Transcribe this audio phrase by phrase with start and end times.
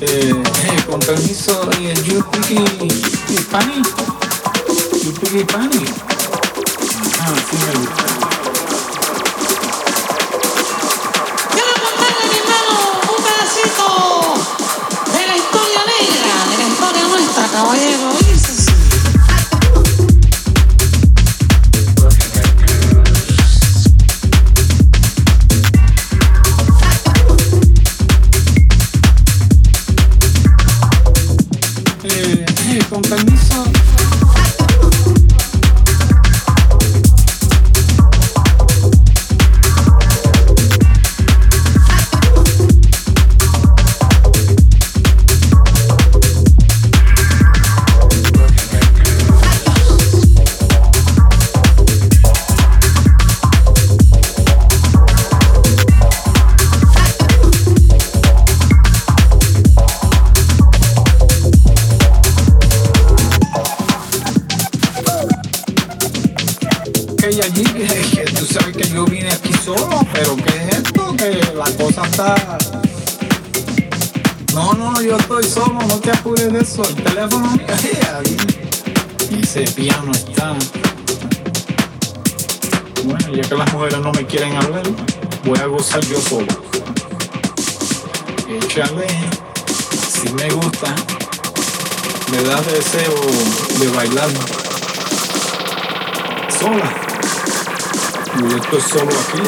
[0.00, 2.58] Eh, eh, con permiso, you speak
[3.40, 3.88] Spanish?
[5.02, 5.90] You speak Spanish?
[7.20, 8.04] Ah, sí me gusta.
[17.74, 18.23] Quiero
[83.84, 84.82] mujeres no me quieren hablar,
[85.44, 86.46] voy a gozar yo solo.
[88.48, 89.06] Échale,
[90.10, 90.94] si me gusta,
[92.30, 93.14] me da deseo
[93.78, 94.30] de bailar
[96.58, 96.94] sola.
[98.38, 99.42] Y yo estoy solo aquí.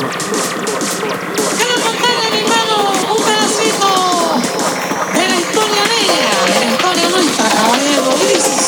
[1.56, 2.76] Quiero contarle, mi hermano,
[3.16, 3.88] un pedacito
[5.14, 8.14] de la historia negra, de la historia nuestra, caballero.
[8.20, 8.65] Dice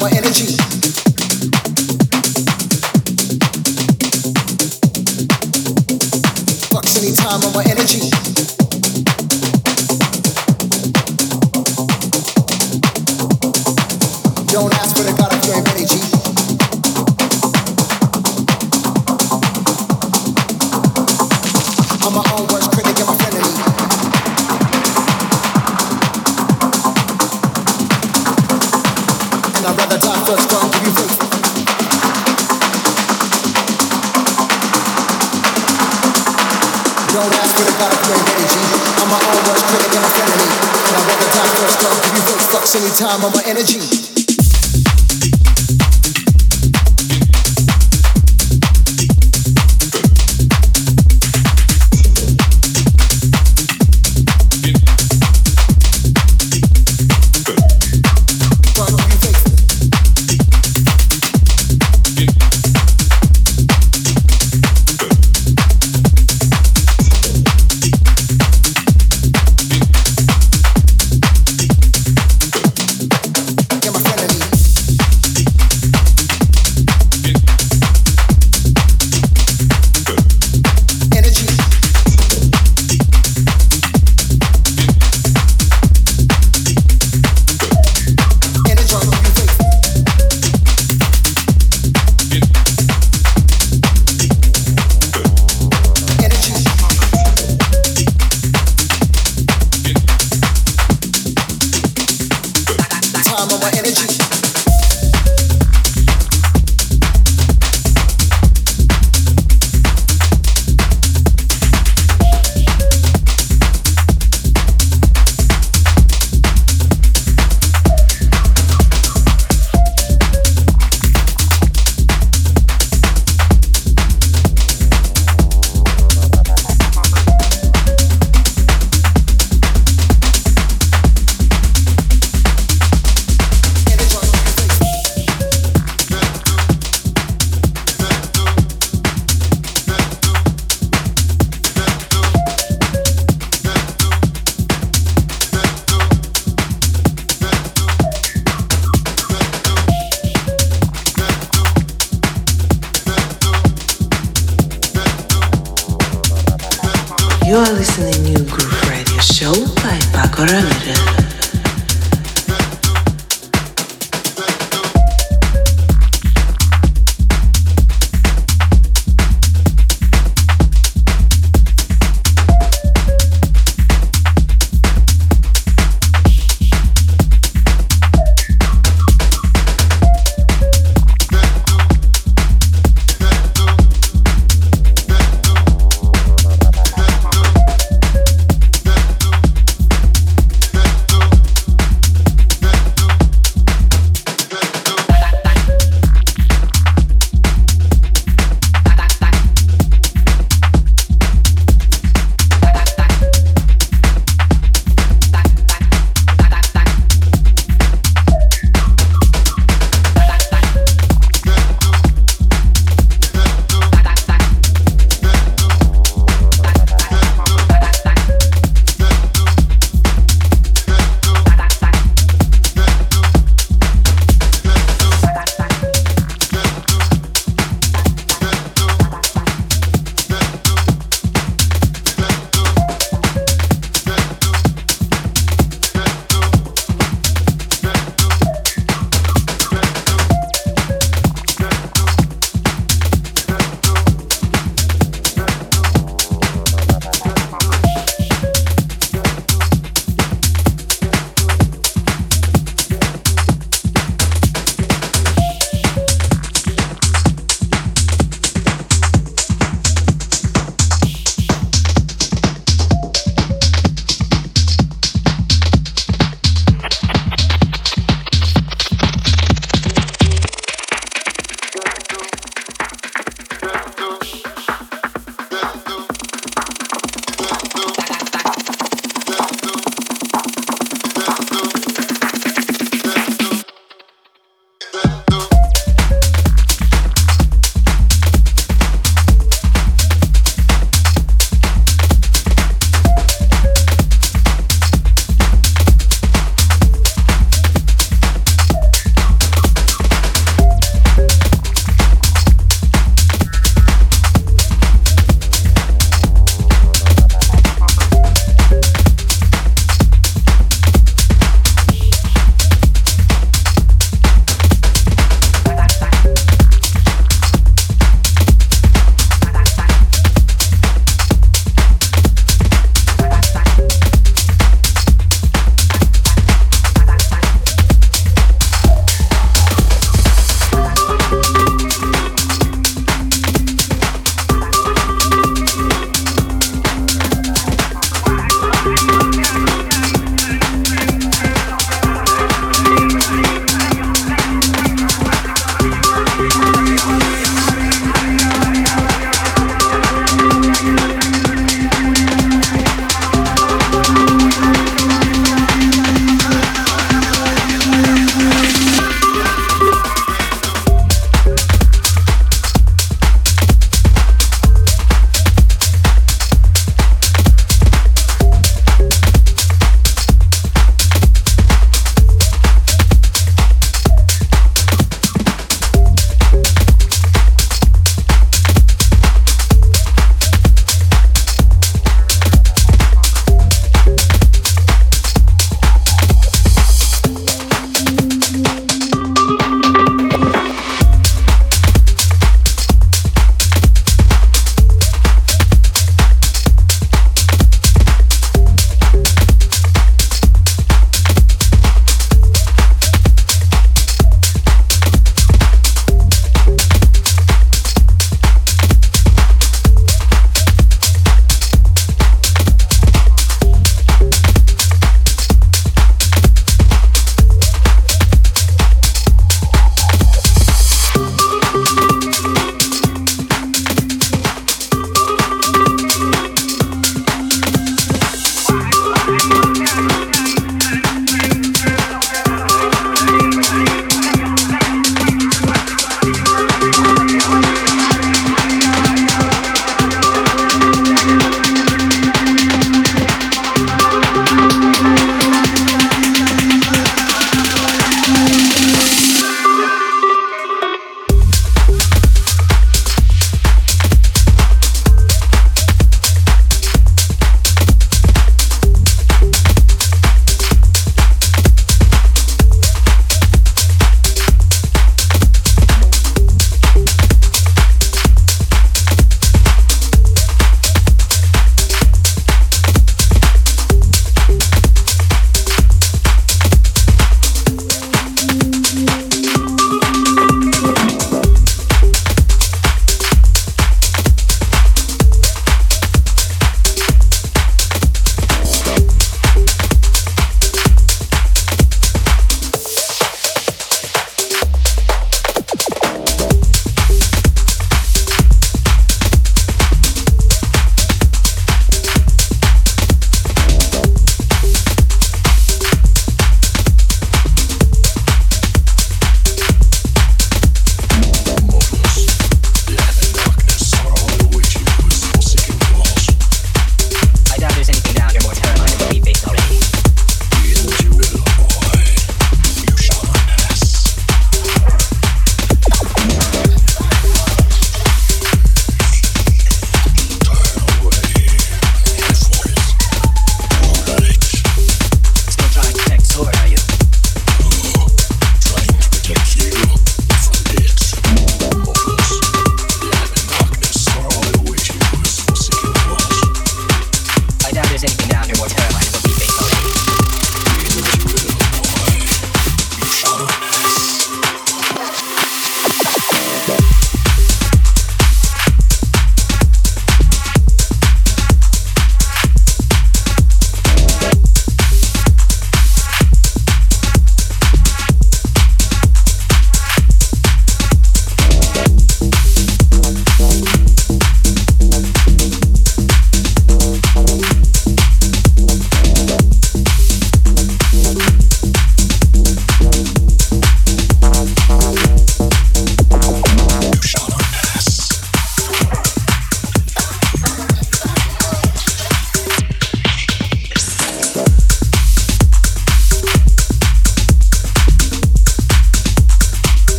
[0.00, 0.75] my energy.
[42.96, 43.85] time on my energy.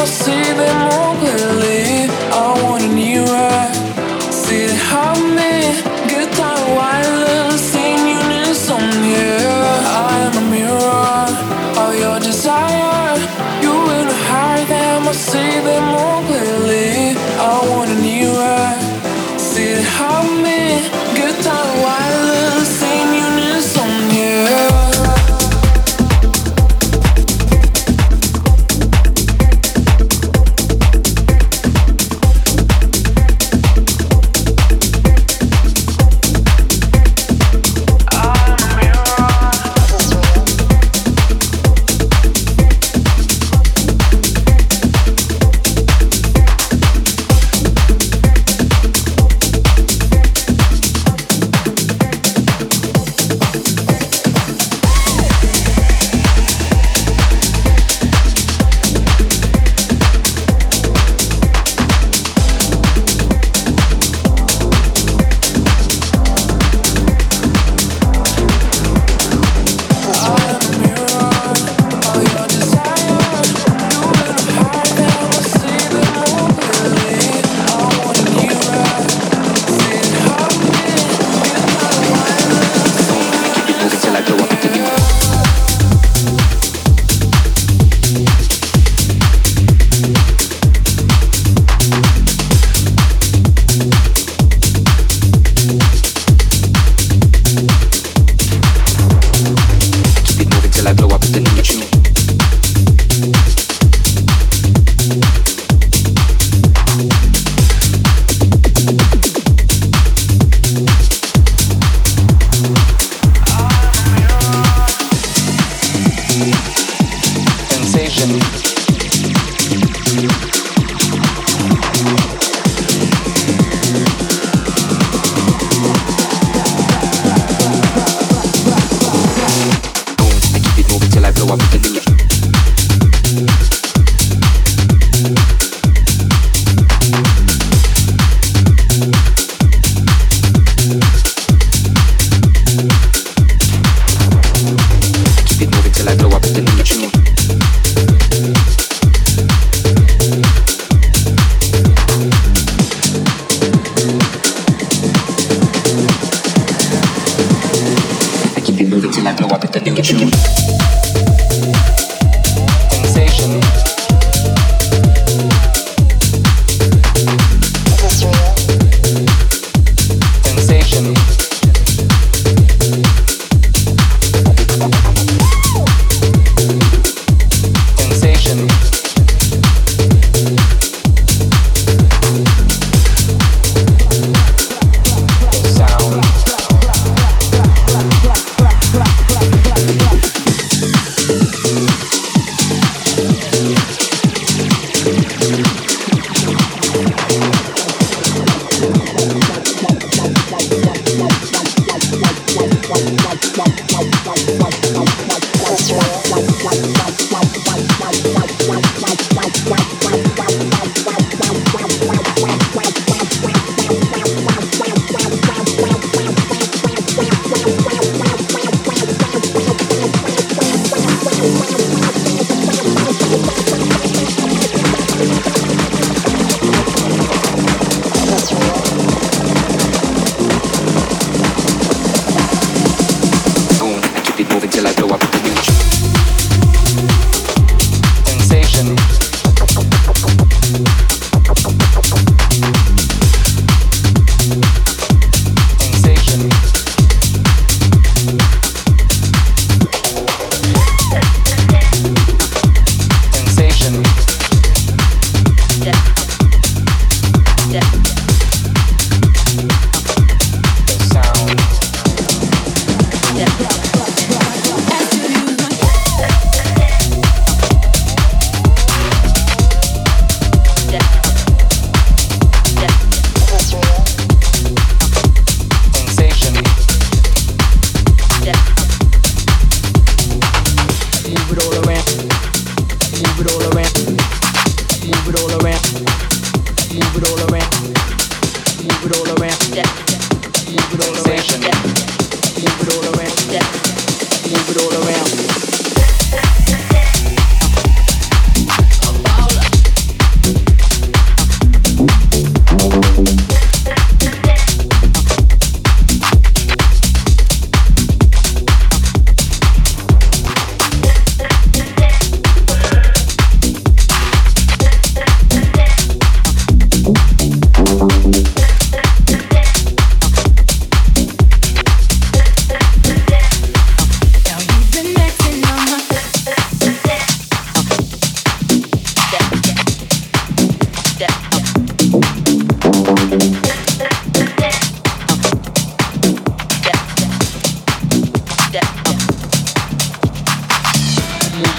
[0.00, 1.77] i see them de clearly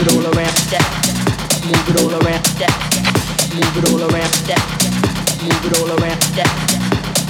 [0.01, 0.55] it all around.
[1.65, 2.43] Move it all around.
[3.55, 4.31] Move it all around.
[5.43, 6.19] Move it all around.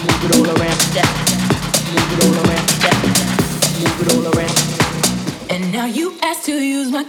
[0.03, 0.77] Move it all around.
[1.89, 2.65] Move it all around.
[3.79, 4.55] Move it all around.
[5.49, 7.05] And now you ask to use my.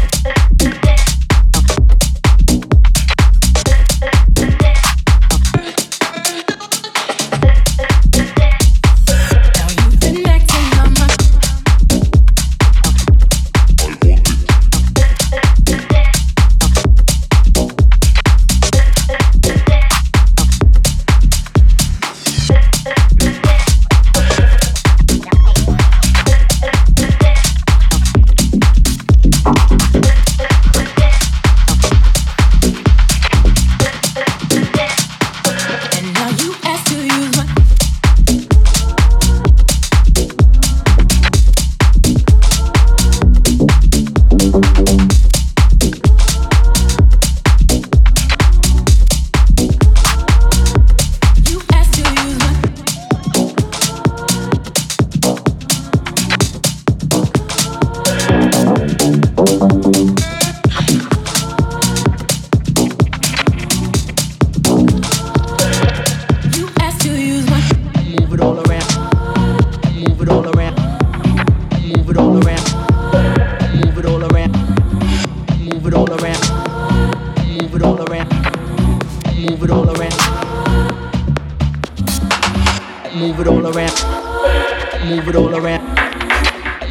[85.05, 85.83] Move it all around.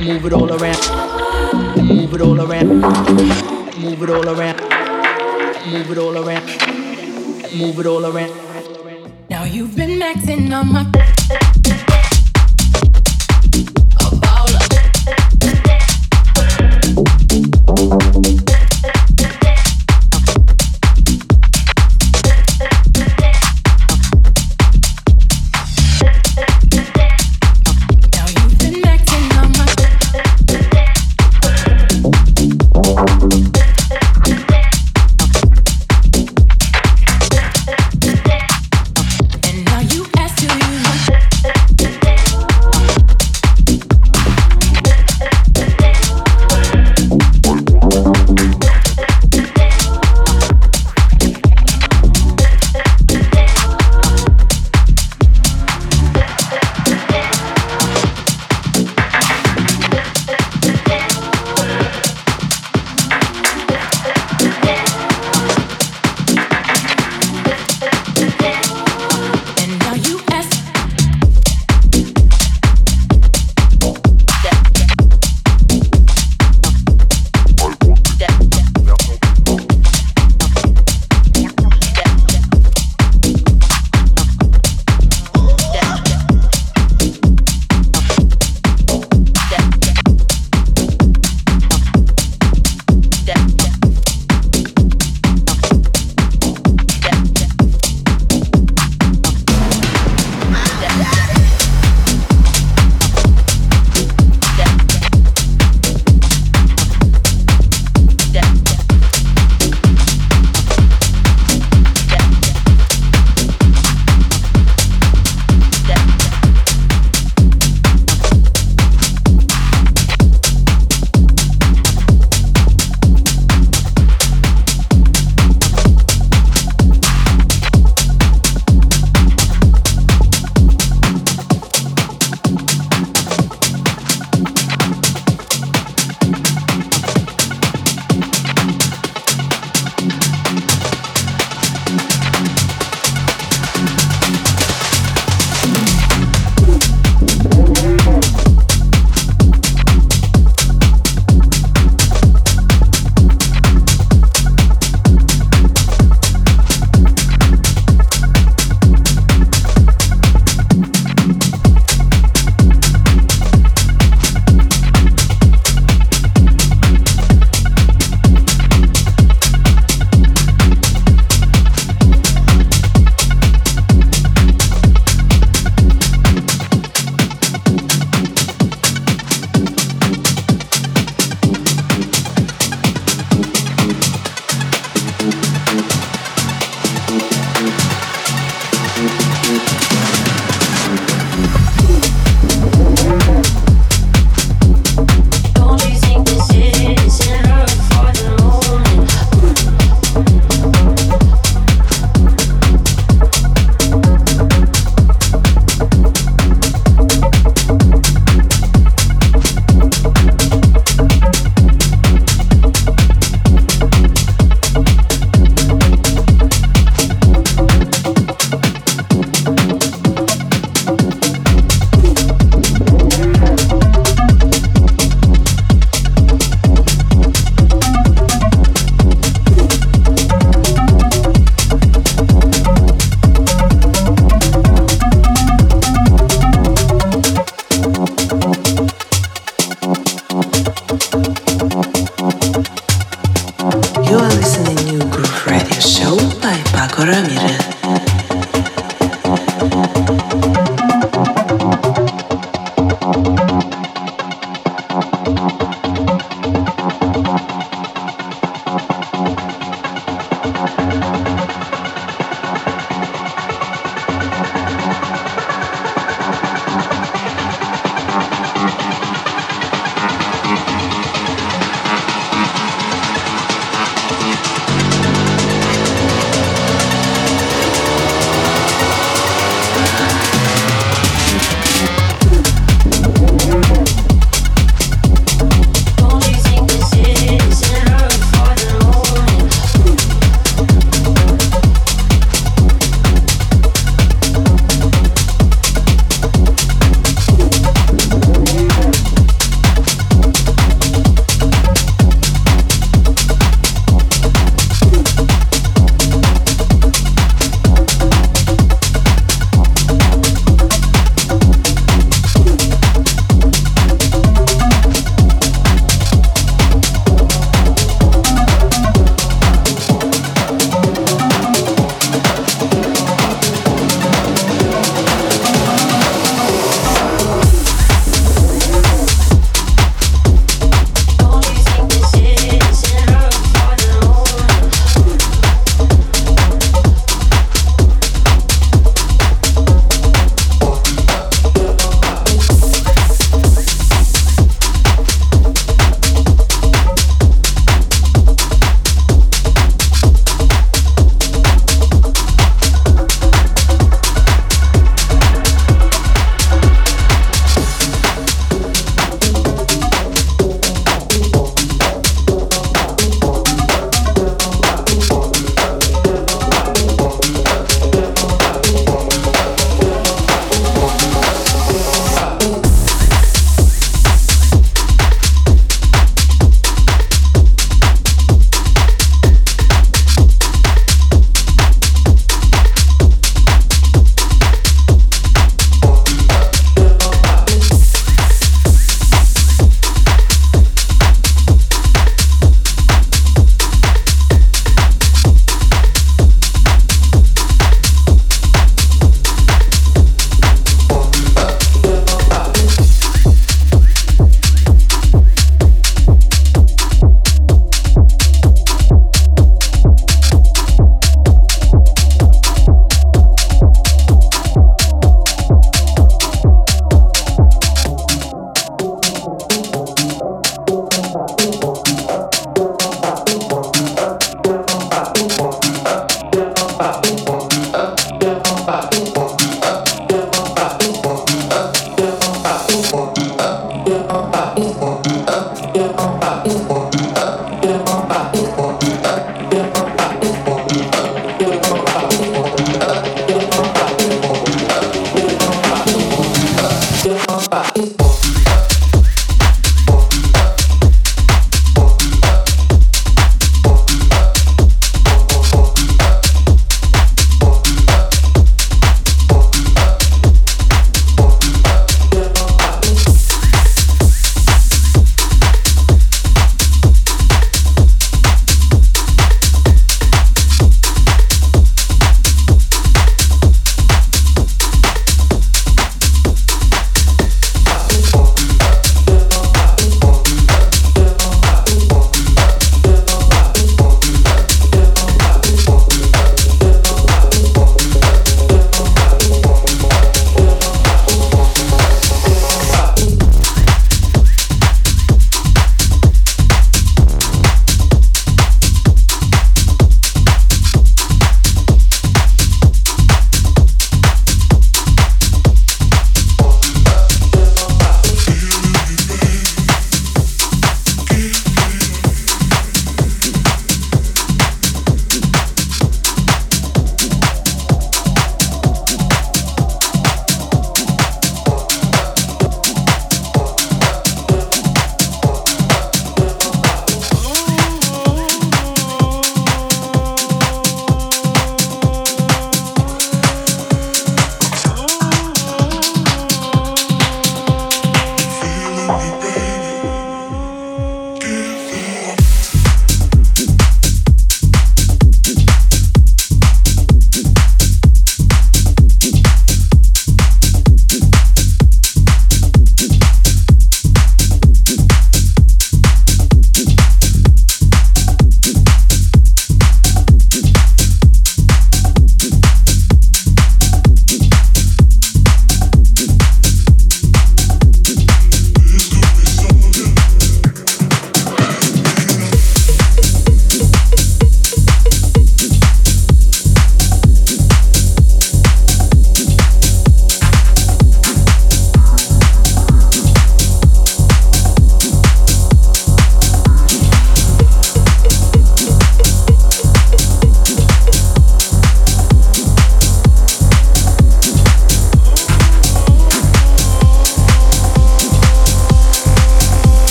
[0.00, 1.86] Move it all around.
[1.86, 2.80] Move it all around.
[3.78, 4.60] Move it all around.
[5.66, 6.46] Move it all around.
[7.54, 8.32] Move it all around.
[9.28, 11.16] Now you've been maxing on my.